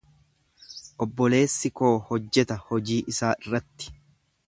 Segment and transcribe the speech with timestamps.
[1.05, 3.99] Obboleessi koo hojjeta hojii isaa irratti.